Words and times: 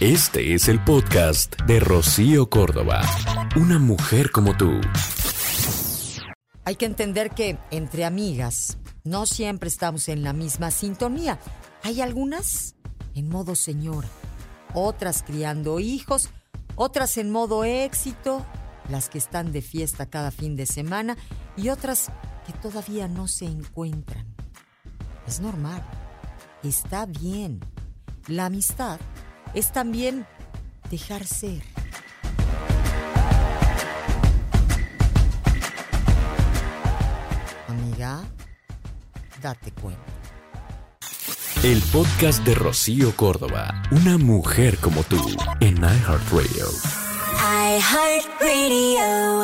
Este 0.00 0.54
es 0.54 0.68
el 0.68 0.78
podcast 0.84 1.60
de 1.62 1.80
Rocío 1.80 2.48
Córdoba. 2.48 3.00
Una 3.56 3.80
mujer 3.80 4.30
como 4.30 4.56
tú. 4.56 4.80
Hay 6.64 6.76
que 6.76 6.86
entender 6.86 7.30
que 7.30 7.58
entre 7.72 8.04
amigas 8.04 8.78
no 9.02 9.26
siempre 9.26 9.68
estamos 9.68 10.08
en 10.08 10.22
la 10.22 10.32
misma 10.32 10.70
sintonía. 10.70 11.40
Hay 11.82 12.00
algunas 12.00 12.76
en 13.16 13.28
modo 13.28 13.56
señora, 13.56 14.06
otras 14.72 15.24
criando 15.24 15.80
hijos, 15.80 16.30
otras 16.76 17.18
en 17.18 17.32
modo 17.32 17.64
éxito, 17.64 18.46
las 18.88 19.08
que 19.08 19.18
están 19.18 19.50
de 19.50 19.62
fiesta 19.62 20.06
cada 20.06 20.30
fin 20.30 20.54
de 20.54 20.66
semana 20.66 21.16
y 21.56 21.70
otras 21.70 22.12
que 22.46 22.52
todavía 22.52 23.08
no 23.08 23.26
se 23.26 23.46
encuentran. 23.46 24.32
Es 25.26 25.40
normal, 25.40 25.82
está 26.62 27.04
bien. 27.04 27.58
La 28.28 28.46
amistad 28.46 29.00
es 29.54 29.72
también 29.72 30.26
dejar 30.90 31.24
ser. 31.24 31.62
Amiga, 37.68 38.22
date 39.42 39.72
cuenta. 39.72 40.00
El 41.62 41.82
podcast 41.92 42.44
de 42.44 42.54
Rocío 42.54 43.16
Córdoba. 43.16 43.82
Una 43.90 44.16
mujer 44.16 44.78
como 44.78 45.02
tú 45.02 45.16
en 45.60 45.76
iHeartRadio. 45.78 46.68
iHeartRadio. 47.76 49.37